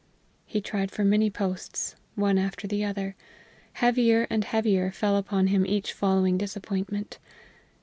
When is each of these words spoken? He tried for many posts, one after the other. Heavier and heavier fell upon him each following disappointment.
He 0.47 0.61
tried 0.61 0.89
for 0.89 1.05
many 1.05 1.29
posts, 1.29 1.95
one 2.15 2.39
after 2.39 2.65
the 2.67 2.83
other. 2.83 3.15
Heavier 3.73 4.25
and 4.31 4.43
heavier 4.43 4.89
fell 4.89 5.15
upon 5.15 5.45
him 5.45 5.63
each 5.63 5.93
following 5.93 6.39
disappointment. 6.39 7.19